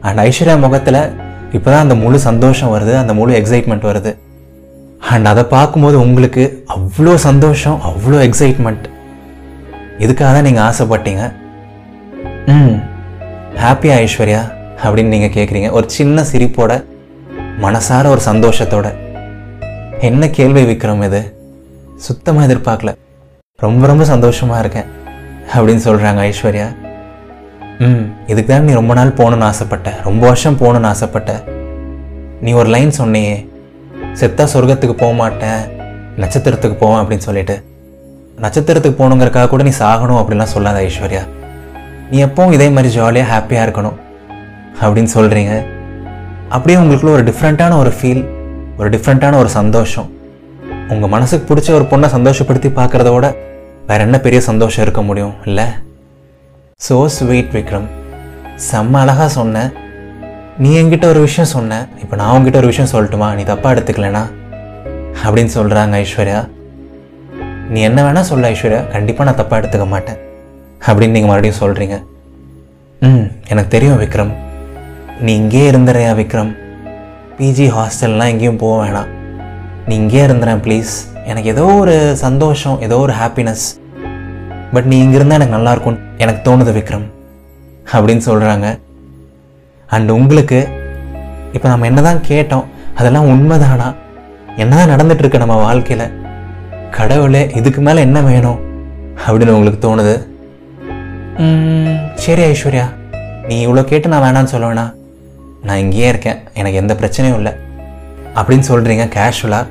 அண்ட் 0.00 0.18
ஐஸ்வர்யா 0.26 0.58
முகத்தில் 0.66 1.00
இப்போ 1.52 1.68
தான் 1.70 1.82
அந்த 1.82 1.94
முழு 1.94 2.18
சந்தோஷம் 2.28 2.72
வருது 2.74 2.92
அந்த 3.02 3.14
முழு 3.14 3.32
எக்ஸைட்மெண்ட் 3.40 3.88
வருது. 3.90 4.12
அண்ட் 5.12 5.26
அதை 5.26 5.44
பார்க்கும்போது 5.56 5.98
உங்களுக்கு 6.00 6.64
அவ்வளோ 6.76 7.14
சந்தோஷம் 7.28 7.80
அவ்வளோ 7.90 8.20
எக்ஸைட்மெண்ட் 8.28 8.86
இதுக்காக 10.04 10.30
தான் 10.36 10.48
நீங்கள் 10.50 10.66
ஆசைப்பட்டீங்க. 10.68 11.24
ம். 12.46 12.76
ஹாப்பியா 13.58 13.94
ஐஸ்வர்யா? 14.04 14.40
அப்படின்னு 14.82 15.12
நீங்கள் 15.14 15.32
கேட்குறீங்க 15.36 15.70
ஒரு 15.70 15.90
சின்ன 15.90 16.22
சிரிப்போட 16.22 16.84
மனசார 17.62 18.06
ஒரு 18.06 18.20
சந்தோஷத்தோட. 18.26 18.94
என்ன 20.00 20.30
கேள்வி 20.30 20.62
விக்ரம் 20.64 21.04
இது? 21.04 21.34
சுத்தமாக 21.96 22.46
எதிர்பார்க்கல 22.46 22.92
ரொம்ப 23.56 23.86
ரொம்ப 23.86 24.04
சந்தோஷமாக 24.04 24.60
இருக்கேன் 24.60 24.84
அப்படின்னு 25.54 25.84
சொல்கிறாங்க 25.88 26.20
ஐஸ்வர்யா. 26.30 26.76
ம் 27.78 28.04
இதுக்கு 28.26 28.54
தான் 28.54 28.64
நீ 28.64 28.72
ரொம்ப 28.72 28.94
நாள் 28.94 29.08
போகணுன்னு 29.08 29.48
ஆசைப்பட்ட. 29.50 29.94
ரொம்ப 30.04 30.26
வருஷம் 30.26 30.58
போகணுன்னு 30.58 30.90
ஆசைப்பட்ட. 30.92 31.44
நீ 32.40 32.52
ஒரு 32.52 32.68
லைன் 32.68 32.92
சொன்னியே 32.98 33.48
செத்தா 34.20 34.46
சொர்க்கத்துக்கு 34.54 34.92
போக 34.92 35.12
மாட்டேன். 35.12 35.60
நட்சத்திரத்துக்கு 36.16 36.74
போவேன் 36.74 37.04
அப்படின்னு 37.04 37.28
சொல்லிட்டு. 37.28 37.64
நட்சத்திரத்துக்கு 38.40 39.00
போகணுங்கிறக்காக 39.02 39.48
கூட 39.48 39.62
நீ 39.62 39.70
சாகணும் 39.78 40.20
அப்படின்லாம் 40.22 40.54
சொல்லாத 40.56 40.80
ஐஸ்வர்யா. 40.80 41.22
நீ 42.12 42.18
எப்பவும் 42.26 42.54
இதே 42.56 42.68
மாதிரி 42.76 42.88
ஜாலியாக 42.94 43.30
ஹாப்பியாக 43.32 43.66
இருக்கணும் 43.66 43.98
அப்படின்னு 44.82 45.10
சொல்கிறீங்க 45.16 45.52
அப்படியே 46.56 46.76
உங்களுக்குள்ள 46.78 47.12
ஒரு 47.16 47.24
டிஃப்ரெண்ட்டான 47.28 47.76
ஒரு 47.82 47.92
ஃபீல் 47.98 48.22
ஒரு 48.78 48.88
டிஃப்ரெண்ட்டான 48.94 49.36
ஒரு 49.42 49.50
சந்தோஷம். 49.58 50.08
உங்கள் 50.92 51.12
மனசுக்கு 51.14 51.44
பிடிச்ச 51.50 51.70
ஒரு 51.78 51.84
பொண்ணை 51.90 52.08
சந்தோஷப்படுத்தி 52.16 52.68
பார்க்குறத 52.78 53.10
விட 53.14 53.26
வேறு 53.88 54.04
என்ன 54.06 54.18
பெரிய 54.26 54.40
சந்தோஷம் 54.40 54.84
இருக்க 54.84 55.02
முடியும் 55.02 55.34
இல்லை? 55.44 55.66
So 56.86 56.96
sweet 57.16 57.52
Vikram. 57.56 57.88
செம்ம 58.70 58.98
அழகாக 59.02 59.28
சொன்ன. 59.28 59.64
நீ 60.62 60.70
என்கிட்ட 60.80 61.06
ஒரு 61.12 61.20
விஷயம் 61.26 61.52
சொன்ன. 61.52 61.78
இப்போ 62.02 62.16
நான் 62.20 62.32
உங்ககிட்ட 62.36 62.58
ஒரு 62.62 62.70
விஷயம் 62.72 62.90
சொல்லட்டுமா? 62.94 63.28
நீ 63.34 63.42
தப்பாக 63.42 63.74
எடுத்துக்கலனா? 63.74 64.24
அப்படின்னு 65.24 65.52
சொல்கிறாங்க 65.58 65.94
ஐஸ்வர்யா. 66.04 66.40
நீ 67.72 67.80
என்ன 67.90 68.00
வேணால் 68.06 68.28
சொல்ல 68.32 68.50
ஐஸ்வர்யா. 68.50 68.82
கண்டிப்பாக 68.96 69.28
நான் 69.28 69.40
தப்பாக 69.42 69.60
எடுத்துக்க 69.62 69.88
மாட்டேன். 69.94 70.20
அப்படின்னு 70.86 71.16
நீங்கள் 71.16 71.30
மறுபடியும் 71.30 71.60
சொல்கிறீங்க 71.60 72.02
ம். 73.00 73.30
எனக்கு 73.48 73.68
தெரியும் 73.68 74.00
விக்ரம். 74.00 74.32
நீ 75.20 75.34
இங்கேயே 75.34 75.70
இருந்துறியா 75.70 76.12
விக்ரம்? 76.16 76.56
பிஜி 77.38 77.66
ஹாஸ்டல்லாம் 77.70 78.28
எங்கேயும் 78.28 78.56
போக 78.56 78.86
வேணாம். 78.86 79.08
நீ 79.86 79.94
இங்கேயே 79.94 80.26
இருந்துறேன் 80.26 80.62
ப்ளீஸ் 80.64 80.92
எனக்கு 81.26 81.48
ஏதோ 81.48 81.64
ஒரு 81.64 82.16
சந்தோஷம் 82.16 82.80
ஏதோ 82.80 82.98
ஒரு 82.98 83.12
ஹாப்பினஸ் 83.12 83.64
பட் 84.72 84.84
நீ 84.84 84.98
இங்கே 84.98 85.14
இருந்தால் 85.14 85.38
எனக்கு 85.38 85.56
நல்லா 85.56 85.70
இருக்கும் 85.70 85.98
எனக்கு 86.18 86.40
தோணுது 86.50 86.72
விக்ரம். 86.78 87.06
அப்படின்னு 87.92 88.22
சொல்கிறாங்க 88.26 88.78
அண்ட் 89.86 90.10
உங்களுக்கு 90.10 90.68
இப்போ 91.52 91.68
நம்ம 91.68 91.86
என்னதான் 91.86 92.20
கேட்டோம் 92.28 92.64
அதெல்லாம் 92.94 93.26
உண்மைதானா? 93.26 93.94
என்னதான் 94.56 94.90
நடந்துட்டு 94.90 95.18
இருக்கு 95.18 95.38
நம்ம 95.38 95.54
வாழ்க்கையில்? 95.54 96.12
கடவுளே 96.90 97.50
இதுக்கு 97.54 97.80
மேலே 97.80 98.00
என்ன 98.00 98.20
வேணும்? 98.20 98.58
அப்படின்னு 99.26 99.50
உங்களுக்கு 99.50 99.80
தோணுது. 99.88 100.28
சரி 102.14 102.42
ஐஸ்வர்யா. 102.42 102.86
நீ 103.48 103.66
இவ்வளோ 103.66 103.84
கேட்டு 103.84 104.08
நான் 104.08 104.24
வேணான்னு 104.26 104.52
சொல்லுவேண்ணா 104.52 104.92
நான் 105.62 105.78
இங்கேயே 105.78 106.08
இருக்கேன். 106.08 106.38
எனக்கு 106.54 106.78
எந்த 106.78 106.94
பிரச்சனையும் 106.94 107.38
இல்லை. 107.40 107.52
அப்படின்னு 108.34 108.66
சொல்கிறீங்க 108.70 109.04
கேஷுவலாக 109.16 109.66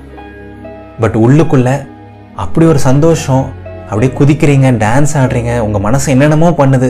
பட் 1.00 1.16
உள்ளுக்குள்ள 1.16 1.88
அப்படி 2.36 2.66
ஒரு 2.66 2.80
சந்தோஷம் 2.80 3.46
அப்படியே 3.90 4.12
குதிக்கிறீங்க 4.20 4.72
டான்ஸ் 4.86 5.14
ஆடுறீங்க 5.22 5.60
உங்கள் 5.60 5.82
மனசு 5.82 6.12
என்னென்னமோ 6.12 6.50
பண்ணுது. 6.50 6.90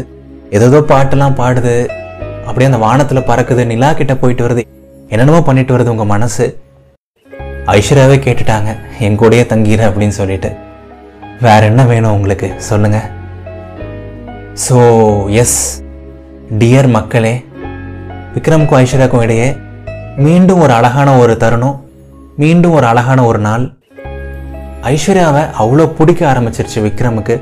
ஏதோ 0.50 0.80
பாட்டெல்லாம் 0.92 1.38
பாடுது. 1.42 1.88
அப்படியே 2.46 2.70
அந்த 2.72 2.78
வானத்தில் 2.78 3.28
பறக்குது 3.30 3.66
நிலா 3.66 3.94
கிட்ட 3.94 4.16
போயிட்டு 4.16 4.48
வருது. 4.48 4.64
என்னென்னமோ 5.08 5.42
பண்ணிட்டு 5.42 5.78
வருது 5.78 5.88
உங்கள் 5.88 6.12
மனசு. 6.16 6.60
ஐஸ்வர்யாவே 7.76 8.18
கேட்டுட்டாங்க 8.26 8.76
என் 9.00 9.20
கூடயே 9.20 9.46
தங்கிடு 9.54 9.86
அப்படின்னு 9.90 10.18
சொல்லிட்டு. 10.22 10.52
வேற 11.42 11.66
என்ன 11.66 11.86
வேணும் 11.86 12.12
உங்களுக்கு? 12.12 12.54
சொல்லுங்கள் 12.58 13.18
ஸோ 14.64 14.78
எஸ் 15.42 15.60
டியர் 16.62 16.88
மக்களே 16.96 17.32
விக்ரம்க்கும் 18.34 18.80
ஐஸ்வர்யாக்கும் 18.80 19.22
இடையே 19.26 19.46
மீண்டும் 20.26 20.62
ஒரு 20.64 20.74
அழகான 20.78 21.10
ஒரு 21.22 21.34
தருணம் 21.44 21.78
மீண்டும் 22.42 22.74
ஒரு 22.78 22.86
அழகான 22.90 23.20
ஒரு 23.30 23.40
நாள். 23.46 23.64
ஐஸ்வர்யாவை 24.94 25.44
அவ்வளோ 25.62 25.86
பிடிக்க 25.98 26.22
ஆரம்பிச்சிருச்சு 26.32 26.80
விக்ரமுக்கு. 26.86 27.36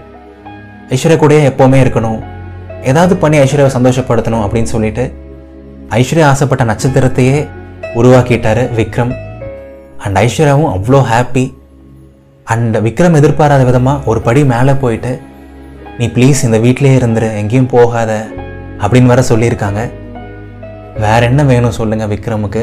ஐஸ்வர்யா 0.96 1.18
கூடயே 1.22 1.42
எப்போவுமே 1.52 1.80
இருக்கணும். 1.84 2.20
ஏதாவது 2.92 3.16
பண்ணி 3.24 3.40
ஐஸ்வர்யாவை 3.44 3.72
சந்தோஷப்படுத்தணும் 3.78 4.44
அப்படின்னு 4.46 4.74
சொல்லிட்டு 4.74 5.06
ஐஸ்வர்யா 6.00 6.28
ஆசைப்பட்ட 6.34 6.66
நட்சத்திரத்தையே 6.72 7.40
உருவாக்கிட்டாரு 8.02 8.66
விக்ரம். 8.80 9.16
அண்ட் 10.04 10.20
ஐஸ்வர்யாவும் 10.26 10.72
அவ்வளோ 10.76 11.02
ஹாப்பி 11.14 11.46
அண்ட் 12.48 12.78
விக்ரம் 12.90 13.18
எதிர்பாராத 13.22 13.64
விதமாக 13.72 14.10
ஒரு 14.12 14.22
படி 14.28 14.44
மேலே 14.54 14.76
போயிட்டு 14.84 15.14
நீ 16.00 16.06
ப்ளீஸ் 16.16 16.40
இந்த 16.48 16.58
வீட்டிலேயே 16.64 16.96
இருந்துரு 16.98 17.28
எங்கேயும் 17.40 17.70
போகாத 17.76 18.12
அப்படின்னு 18.82 19.12
வர 19.12 19.22
சொல்லியிருக்காங்க. 19.30 19.82
வேற 21.04 21.20
என்ன 21.30 21.44
வேணும் 21.52 21.76
சொல்லுங்கள் 21.78 22.12
விக்ரமுக்கு? 22.12 22.62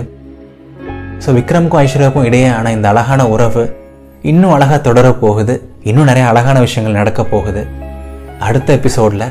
ஸோ 1.25 1.33
விக்ரமுக்கும் 1.39 1.81
ஐஸ்வர்யாவுக்கும் 1.81 2.29
இடையே 2.29 2.49
ஆன 2.57 2.73
இந்த 2.77 2.87
அழகான 2.93 3.27
உறவு 3.35 3.65
இன்னும் 4.31 4.55
அழகாக 4.57 4.79
தொடர 4.89 5.07
போகுது. 5.25 5.55
இன்னும் 5.89 6.09
நிறைய 6.11 6.27
அழகான 6.33 6.61
விஷயங்கள் 6.67 6.99
நடக்க 7.01 7.25
போகுது. 7.35 7.65
அடுத்த 8.47 8.69
எபிசோடில் 8.79 9.27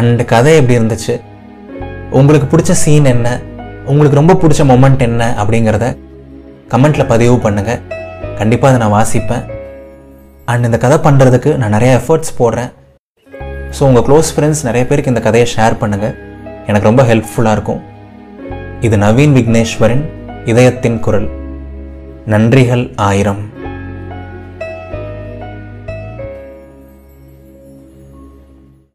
அண்ட் 0.00 0.24
கதை 0.32 0.54
எப்படி 0.60 0.78
இருந்துச்சு? 0.80 1.16
உங்களுக்கு 2.20 2.48
பிடிச்ச 2.52 2.72
சீன் 2.84 3.12
என்ன? 3.14 3.28
உங்களுக்கு 3.90 4.20
ரொம்ப 4.20 4.36
பிடிச்ச 4.42 4.62
மொமெண்ட் 4.72 5.08
என்ன 5.10 5.22
அப்படிங்கிறத 5.42 5.86
கமெண்ட்டில் 6.74 7.10
பதிவு 7.14 7.36
பண்ணுங்கள் 7.46 7.82
கண்டிப்பாக 8.40 8.70
அதை 8.72 8.80
நான் 8.82 8.96
வாசிப்பேன். 8.98 9.44
அண்ட் 10.52 10.66
இந்த 10.68 10.78
கதை 10.84 10.98
பண்ணுறதுக்கு 11.06 11.50
நான் 11.60 11.74
நிறைய 11.76 11.92
எஃபர்ட்ஸ் 12.00 12.32
போடுறேன். 12.40 12.70
ஸோ 13.76 13.82
உங்கள் 13.88 14.04
க்ளோஸ் 14.08 14.30
ஃப்ரெண்ட்ஸ் 14.34 14.64
நிறைய 14.68 14.84
பேருக்கு 14.88 15.12
இந்த 15.12 15.22
கதையை 15.26 15.46
ஷேர் 15.54 15.78
பண்ணுங்கள் 15.82 16.14
எனக்கு 16.68 16.88
ரொம்ப 16.88 17.02
ஹெல்ப்ஃபுல்லாக 17.10 17.56
இருக்கும். 17.56 17.80
இது 18.86 18.96
நவீன் 19.04 19.34
விக்னேஸ்வரின் 19.38 20.04
இதயத்தின் 20.52 20.98
குரல். 21.06 21.28
நன்றிகள் 22.32 22.84
ஆயிரம். 23.08 23.42